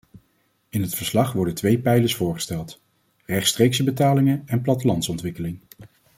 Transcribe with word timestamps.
In 0.69 0.81
het 0.81 0.95
verslag 0.95 1.33
worden 1.33 1.53
twee 1.53 1.79
pijlers 1.79 2.15
voorgesteld: 2.15 2.81
rechtstreekse 3.25 3.83
betalingen 3.83 4.43
en 4.45 4.61
plattelandsontwikkeling. 4.61 5.59